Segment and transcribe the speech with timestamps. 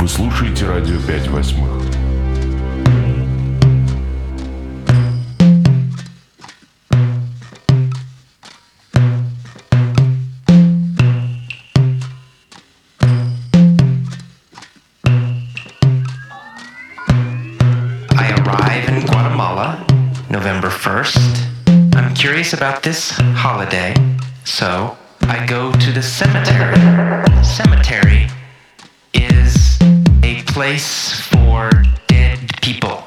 [0.00, 1.80] Вы слушаете радио 5 восьмых.
[22.52, 23.94] about this holiday,
[24.44, 26.76] so I go to the cemetery.
[27.42, 28.19] Cemetery
[30.60, 31.70] place for
[32.06, 32.99] dead people.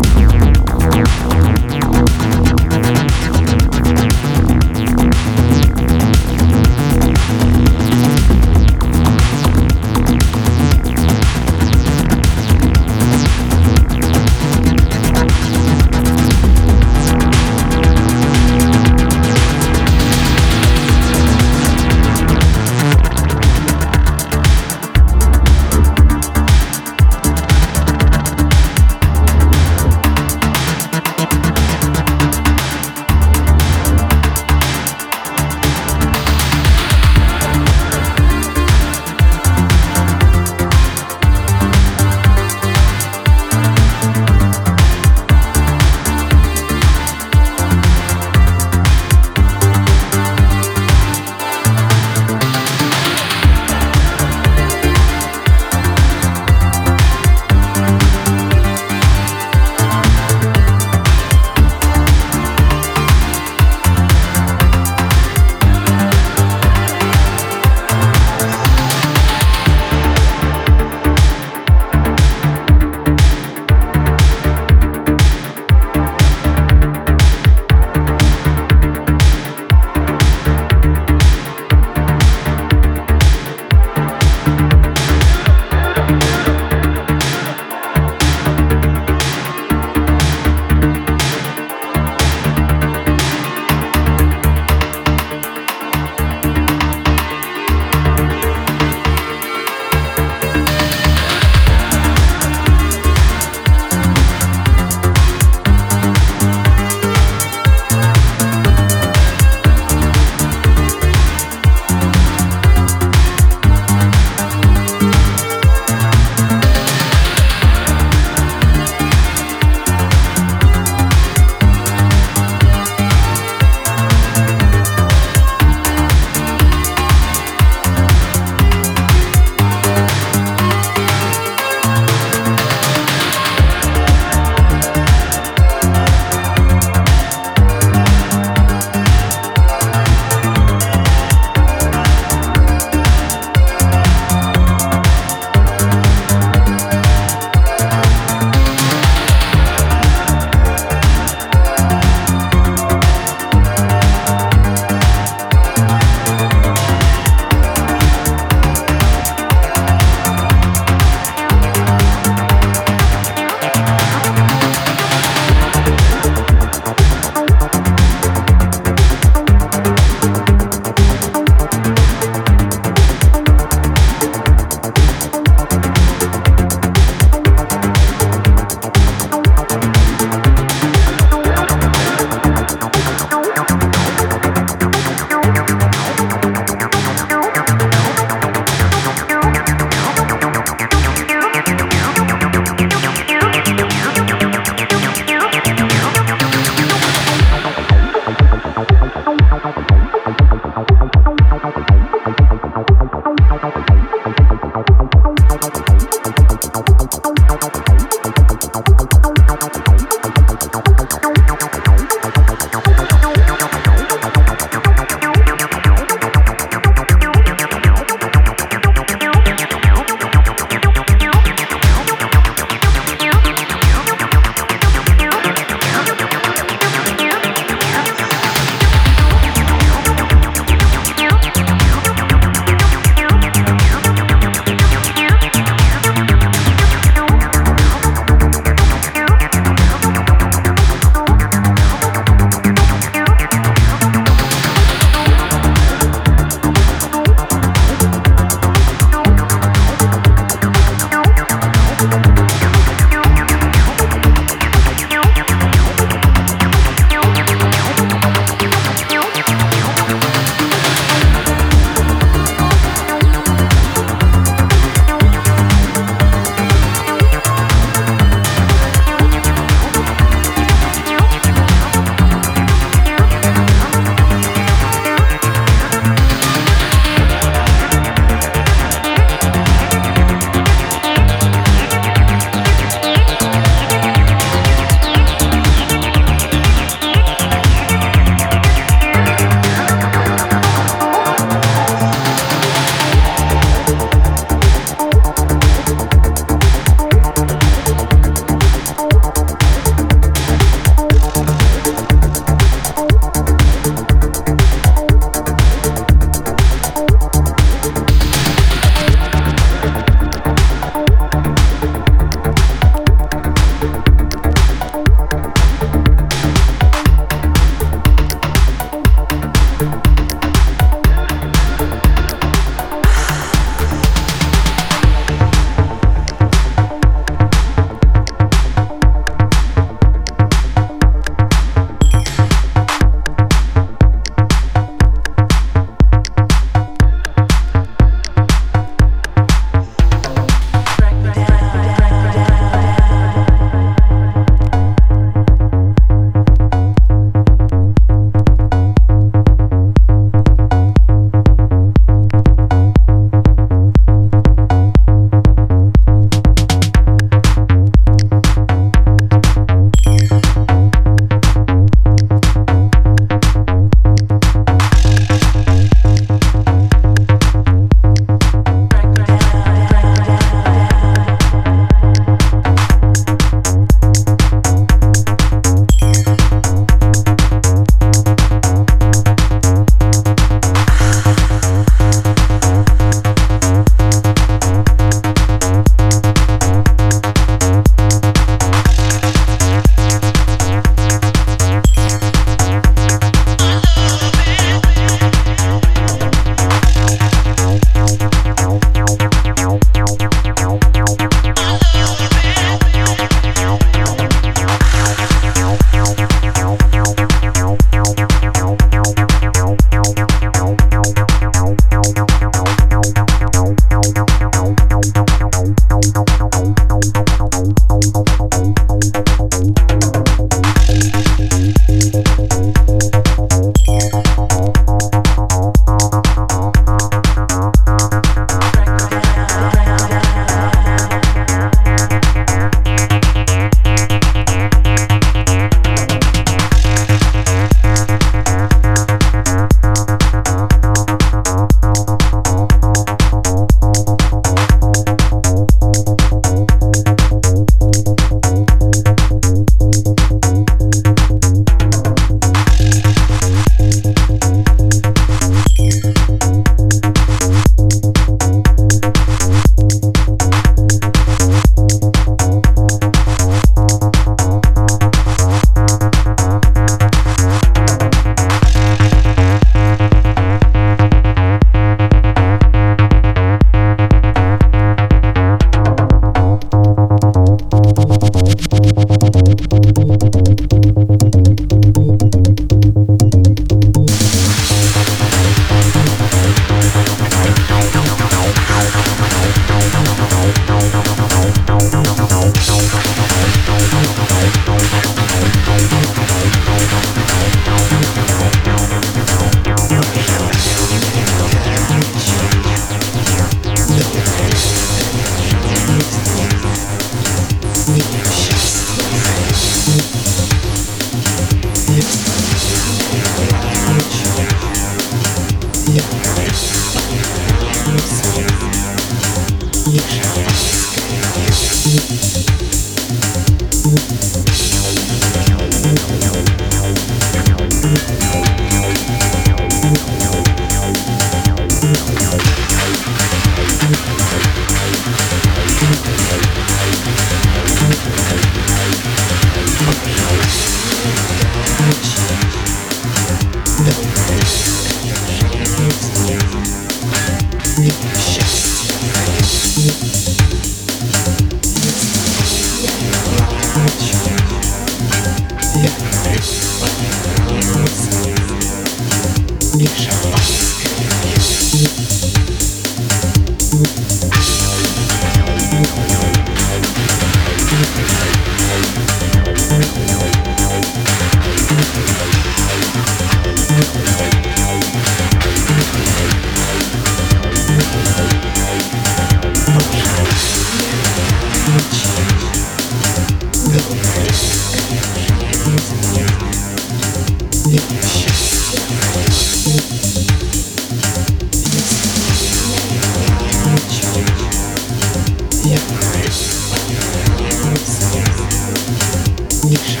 [599.64, 600.00] Misha,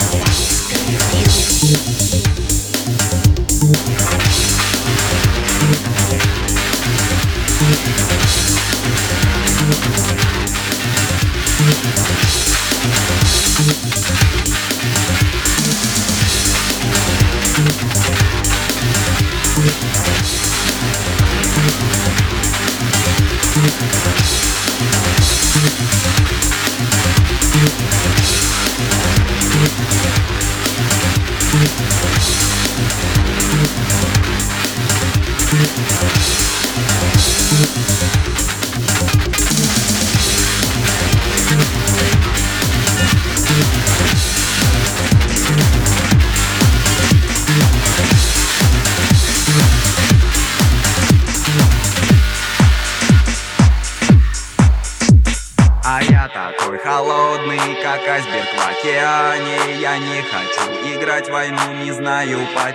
[2.26, 2.31] you?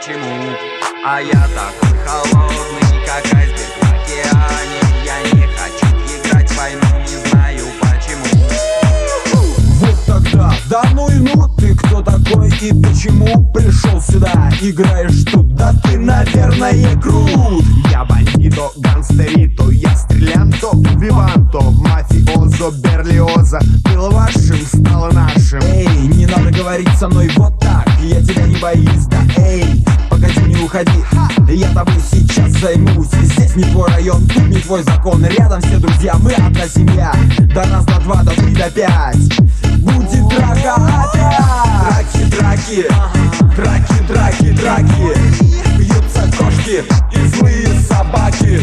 [0.08, 0.26] Почему?
[1.06, 4.82] А я такой холодный, как айсберг в океане.
[5.06, 8.26] Я не хочу играть в войну, не знаю почему.
[9.80, 14.50] Вот тогда, да ну и ну, ты кто такой и почему пришел сюда?
[14.62, 15.74] Играешь тут, да
[34.68, 35.26] твой закон.
[35.26, 37.14] Рядом все друзья, мы одна семья.
[37.54, 39.40] До раз, до два, до три, до пять.
[39.78, 42.30] Будет драка опять.
[42.30, 42.86] Драки,
[43.56, 45.18] драки, драки, драки, драки.
[45.78, 48.62] Бьются кошки и злые собаки.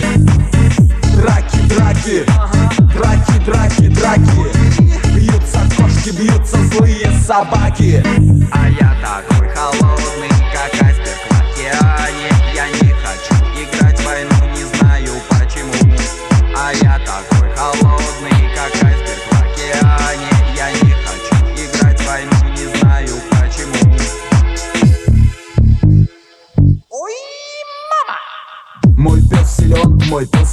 [1.17, 2.27] Драки, драки,
[2.93, 5.17] драки, драки, драки.
[5.17, 8.05] Бьются кошки, бьются злые собаки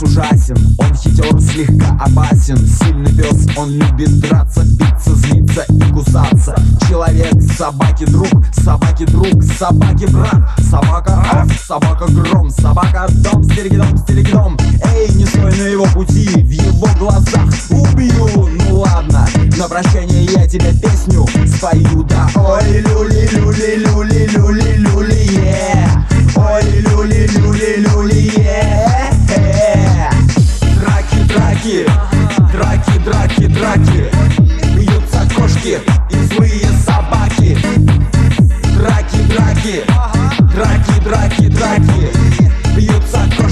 [0.01, 0.57] ужасен.
[0.77, 2.57] Он хитер, слегка опасен.
[2.57, 6.55] Сильный пес, он любит драться Биться, злиться и кусаться.
[6.87, 12.49] Человек, собаки друг, собаки друг Собаки брат, собака оф, собака гром.
[12.49, 14.57] Собака дом, стереги дом, стереги дом.
[14.95, 16.27] Эй, не стой на его пути.
[16.29, 18.49] В его глазах убью.
[18.67, 22.27] Ну ладно, на прощание я тебе песню спою Да.
[22.35, 26.01] Ой, люли, люли, люли, люли, люли, yeah.
[26.35, 28.60] Ой, люли, люли, люли, yeah.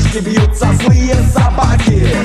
[0.09, 2.15] Кошки, бьются злые собаки.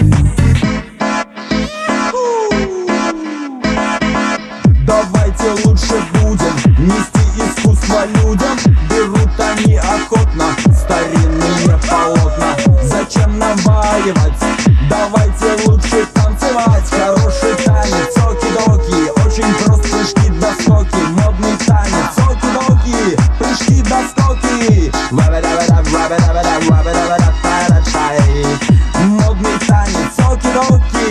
[4.87, 8.57] Давайте лучше будем нести искусство людям.
[8.89, 12.57] Берут они охотно старинные полотна.
[12.83, 14.54] Зачем наваливать?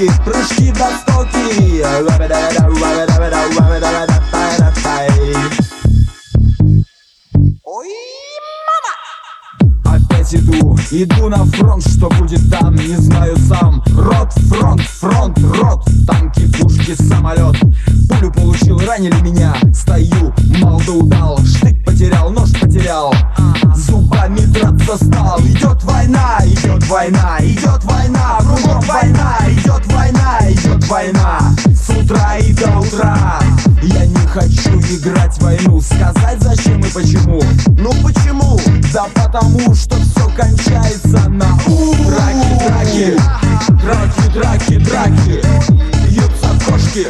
[0.06, 1.82] Pruszki, bastoki
[11.02, 13.84] иду, на фронт, что будет там, не знаю сам.
[13.98, 17.58] Рот, фронт, фронт, рот, танки, пушки, самолет.
[18.10, 23.14] Пулю получил, ранили меня, стою, мал да удал Штык потерял, нож потерял,
[23.76, 25.40] зубами драться стал.
[25.42, 32.54] Идет война, идет война, идет война, кругом война Идет война, идет война, с утра и
[32.54, 33.40] до утра.
[33.82, 35.82] Я не хочу играть войну.
[35.82, 37.42] Сказать зачем и почему.
[37.78, 38.60] Ну почему?
[38.94, 40.83] Да потому что все кончается
[41.30, 43.18] на у Драки, драки,
[43.82, 45.42] драки, драки, драки.
[46.10, 47.08] Бьются кошки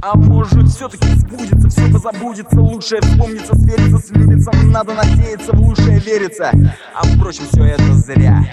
[0.00, 4.50] А может все-таки сбудется, все это забудется Лучшее вспомнится, сверится, слюбится.
[4.64, 6.52] Надо надеяться, в лучшее верится.
[6.94, 8.44] А впрочем, все это зря.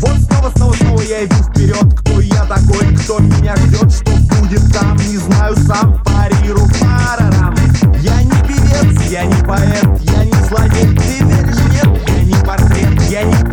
[0.00, 4.72] Вот снова, снова, снова я иду вперед Кто я такой, кто меня ждет Что будет
[4.72, 7.54] там, не знаю сам Париру парарам
[8.00, 11.90] Я не певец, я не поэт Я не злодей, ты веришь, нет.
[12.08, 13.49] Я не портрет, я не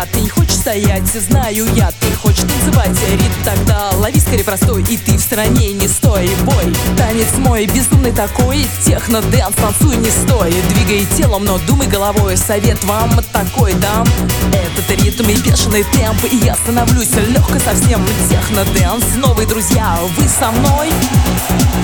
[0.00, 4.82] я, ты не хочешь стоять, знаю я, ты хочешь танцевать Ритм тогда лови скорее простой,
[4.82, 10.54] и ты в стороне не стой Бой, танец мой, безумный такой, техно-дэнс, танцуй не стой.
[10.70, 14.06] Двигай телом, но думай головой, совет вам такой дам.
[14.52, 18.06] Этот ритм и бешеный темп, и я становлюсь легко совсем.
[18.30, 20.90] Техно-дэнс, новые друзья, вы со мной?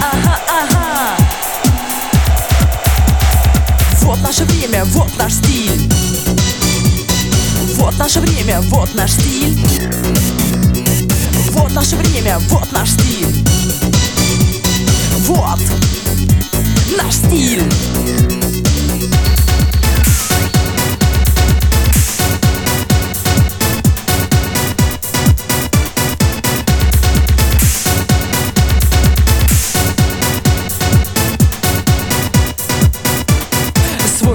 [0.01, 1.17] Ага, ага.
[4.03, 5.91] Вот наше время, вот наш стиль
[7.77, 9.57] вот наше время, вот наш стиль.
[11.51, 13.45] Вот наше время, вот наш стиль.
[15.27, 15.61] Вот
[16.97, 18.36] наш стиль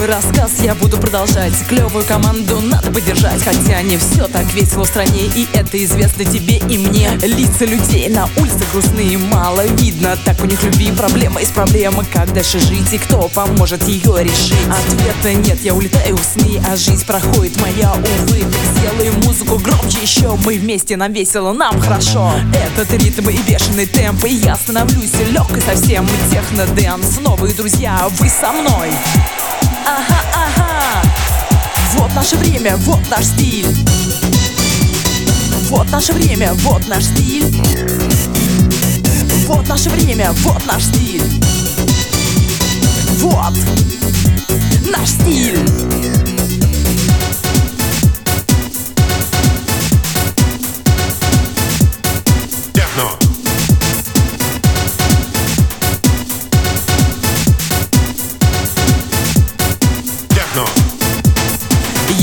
[0.02, 1.54] свой рассказ я буду продолжать.
[1.70, 5.28] Клевую команду надо поддержать Хотя не все так весело в стране.
[5.36, 7.12] И это известно тебе и мне.
[7.22, 12.34] Лица людей на улице грустные Мало видно, так у них любви проблема из проблемы Как
[12.34, 14.56] дальше жить и кто поможет ее решить.
[14.70, 18.40] Ответа нет, я улетаю в сны А жизнь проходит моя, увы.
[18.40, 22.34] Так сделай музыку громче еще Мы вместе, нам весело, нам хорошо.
[22.54, 26.08] Этот ритм и бешеный темп И я становлюсь легкой совсем.
[26.32, 28.90] Техно-дэнс, новые друзья, вы со мной
[29.86, 31.02] Ага, ага.
[31.94, 33.68] Вот наше время, вот наш стиль.
[35.70, 37.46] Вот наше время, вот наш стиль.
[39.48, 41.24] Вот наше время, вот наш стиль.
[43.20, 43.54] Вот
[44.92, 46.21] наш стиль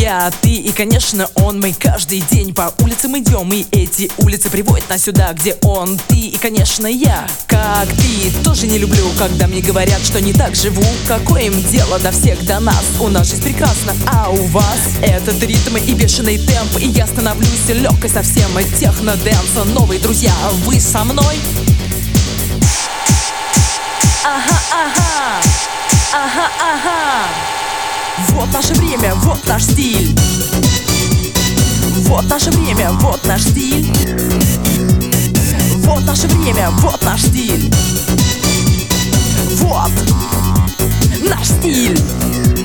[0.09, 0.55] Я, ты.
[0.55, 3.53] И, конечно, он Мы каждый день по улицам идем.
[3.53, 6.17] И эти улицы приводят нас сюда, где он Ты.
[6.17, 10.83] И, конечно, я Как ты, тоже не люблю Когда мне говорят, что не так живу.
[11.07, 12.83] Какое им дело до всех, до нас?
[12.99, 16.79] У нас жизнь прекрасна, а у вас Этот ритм и бешеный темп.
[16.79, 18.49] И я становлюсь легкой совсем
[18.81, 20.33] Техно-дэнса, новые друзья
[20.65, 21.37] Вы со мной?
[24.25, 25.43] Ага, ага.
[26.15, 27.58] Ага, ага
[28.30, 30.16] вот наше время, вот наш стиль
[32.08, 33.92] Вот наше время, вот наш стиль
[35.78, 37.74] Вот наше время, вот наш стиль
[39.62, 39.92] Вот
[41.30, 42.57] наш стиль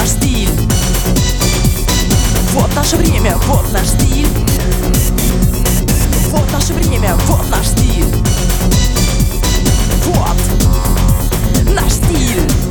[0.00, 0.48] наш стиль.
[2.54, 4.28] Вот наше время, вот наш стиль.
[6.30, 8.06] Вот наше время, вот наш стиль.
[10.06, 12.69] Вот наш стиль